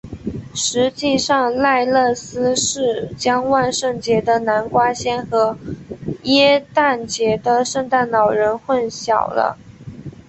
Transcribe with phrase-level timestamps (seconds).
[0.55, 5.55] 实际上奈勒斯是将万圣节的南瓜仙和
[6.23, 9.59] 耶诞节的圣诞老人混淆了。